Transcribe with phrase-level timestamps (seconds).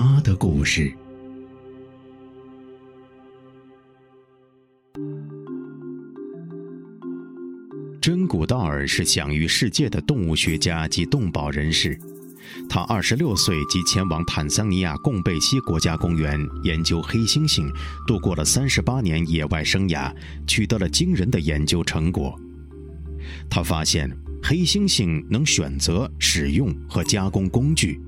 [0.00, 0.94] 他的故事。
[8.00, 11.98] 真古道尔是享誉世界的动物学家及动保人士。
[12.68, 17.68] 他二十六岁即前往坦桑尼亚贡贝西国家公园研究黑猩猩，
[18.06, 20.14] 度过了三十八年野外生涯，
[20.46, 22.38] 取得了惊人的研究成果。
[23.50, 24.08] 他发现。
[24.40, 28.00] 黑猩猩能选择使用和加工工具，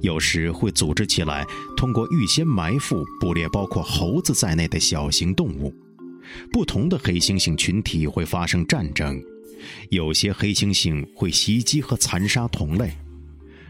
[0.00, 1.44] 有时会组织起来，
[1.76, 5.74] 通过预先埋伏捕猎包括猴子在内的小型动物。
[6.52, 9.22] 不同的黑猩猩群体会发生战争，
[9.90, 12.90] 有些黑猩猩会袭击和残杀同类，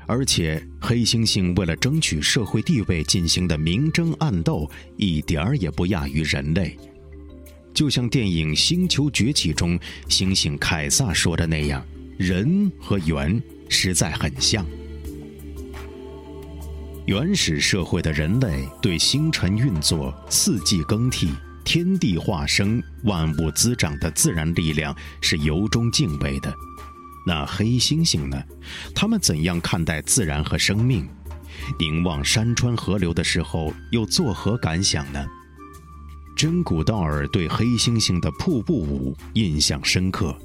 [0.07, 6.77] 而且黑猩猩为了争取社会地位进行的明争暗斗，一点儿也不亚于人类。
[7.75, 11.85] 就像电影《星球崛起》中猩猩凯撒说的那样。
[12.19, 14.65] 人和猿实在很像。
[17.07, 21.33] 原始社会的人类对星辰运作、四季更替、
[21.65, 26.53] 天地化生、万物滋长的自然力量是由衷敬畏的。
[27.25, 28.43] 那黑猩猩呢？
[28.93, 31.09] 他们怎样看待自然和生命？
[31.79, 35.25] 凝望山川河流的时候，又作何感想呢？
[36.37, 40.37] 真古道尔对黑猩猩的瀑布舞印象深刻。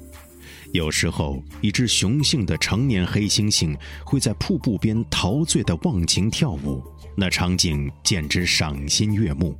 [0.72, 6.82] 有时候，一只雄性的成年黑猩猩会在瀑布边陶醉地忘情跳舞，
[7.14, 9.54] 那场景简直赏心悦目。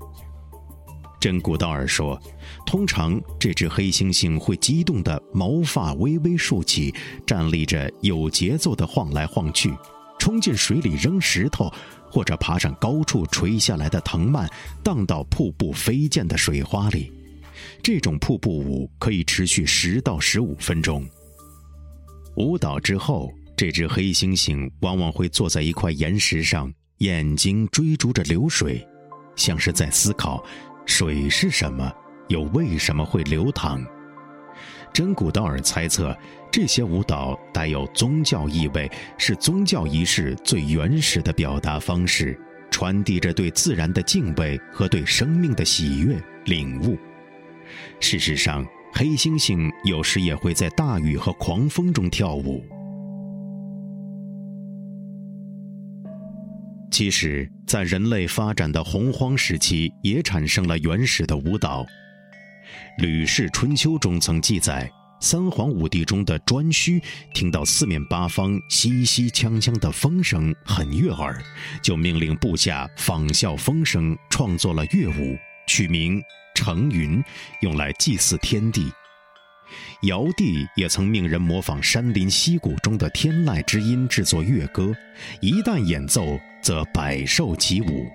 [1.20, 2.20] 真古道尔说
[2.66, 6.92] ：“通常这只黑猩猩会激动的毛发微微竖起，
[7.26, 9.72] 站立着有节奏地晃来晃去，
[10.18, 11.70] 冲进水里扔石头，
[12.10, 14.50] 或者爬上高处垂下来的藤蔓，
[14.82, 17.12] 荡到瀑布飞溅的水花里。”
[17.82, 21.06] 这种瀑布舞可以持续十到十五分钟。
[22.36, 28.86] 舞蹈之后，这只黑猩猩往往会坐在一块岩石上，眼睛追逐着流水，
[29.36, 30.42] 像是在思考：
[30.86, 31.92] 水是什么，
[32.28, 33.84] 又为什么会流淌？
[34.92, 36.16] 真古道尔猜测，
[36.50, 42.38] 这些舞蹈带有宗教意味，是宗教仪式最原始的表达方式，
[42.70, 46.98] 传递着对自然的敬畏和对生命的喜悦领悟。
[48.00, 52.64] 事实上，黑猩猩有时也会在大雨和狂风中跳舞。
[56.90, 61.82] 其实，在人类发展的洪荒时期，也产生了原始的舞蹈。
[62.98, 67.02] 《吕氏春秋》中曾记载，三皇五帝中的颛顼
[67.32, 71.42] 听到四面八方熙熙锵锵的风声很悦耳，
[71.82, 76.22] 就命令部下仿效风声，创作了乐舞，取名。
[76.54, 77.22] 成云
[77.60, 78.92] 用来祭祀天地，
[80.02, 84.94] 尧帝也曾命人模仿山林溪谷中的天籁之音制作乐歌，
[85.40, 88.06] 一旦演奏，则百兽起舞。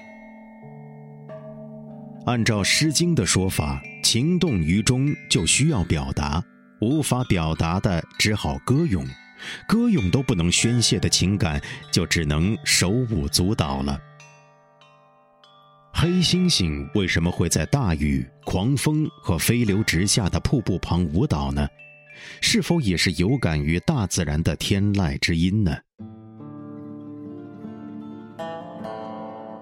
[2.25, 6.43] 按照《诗经》的说法，情动于中就需要表达，
[6.81, 9.07] 无法表达的只好歌咏，
[9.67, 11.61] 歌咏都不能宣泄的情感，
[11.91, 13.97] 就只能手舞足蹈了。
[15.99, 21.67] 黑猩猩为什么会在大雨、狂风和飞流直下的瀑布旁舞蹈呢？
[22.39, 25.75] 是否也是有感于大自然的天籁之音呢？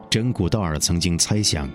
[0.09, 1.69] 真古道尔曾经猜想，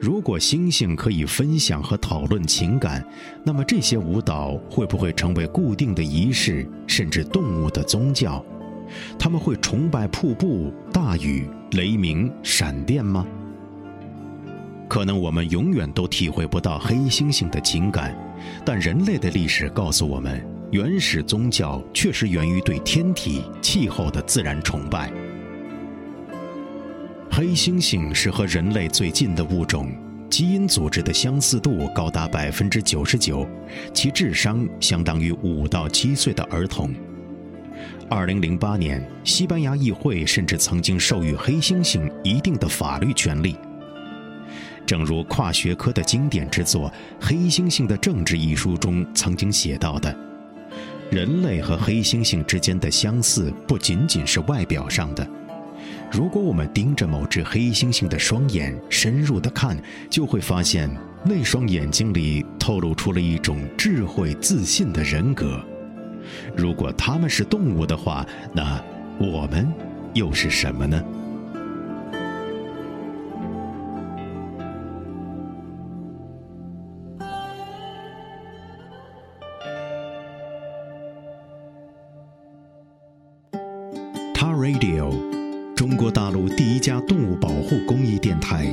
[0.00, 3.06] 如果猩猩可以分享和讨论情感，
[3.44, 8.42] 那么这些舞蹈会不会成为固定的仪式，甚至动物的宗教？
[9.18, 13.26] 他们会崇拜瀑布、大雨、雷鸣、闪电吗？
[14.94, 18.16] 可能我们永远都体会不到黑猩猩的情感，
[18.64, 25.12] 但人类的历史告诉我们，原始宗教确实源于对天体、气候的自然崇拜。
[27.28, 29.90] 黑猩猩是和人类最近的物种，
[30.30, 33.44] 基因组织的相似度高达百分之九十九，
[33.92, 36.94] 其智商相当于五到七岁的儿童。
[38.08, 43.56] 二零零八年，西班牙议会甚至曾经授予黑猩猩一定的法律权利。
[44.86, 46.90] 正如跨学科的经典之作
[47.20, 50.14] 《黑猩猩的政治》一书中曾经写到的，
[51.10, 55.26] 人类和黑猩猩之间的相似不仅仅是外表上的。
[56.10, 59.76] 如果我们盯着某只黑猩猩的双眼深入的看，
[60.08, 60.88] 就会发现
[61.24, 65.60] 那双眼睛里透露出了一种智慧自信的人格。
[66.56, 68.82] 如果它们是动物的话，那
[69.18, 69.66] 我们
[70.12, 71.02] 又是什么呢？
[84.44, 85.10] R Radio，
[85.74, 88.66] 中国大陆第一家动物保护公益电台，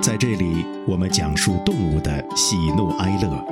[0.00, 3.44] 在这里我们讲述动物的喜怒哀乐，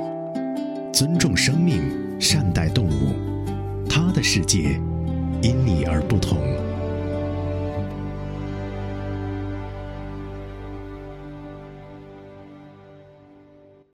[0.91, 1.83] 尊重生命，
[2.19, 3.13] 善待动物，
[3.87, 4.81] 它的世界
[5.43, 6.39] 因你而不同。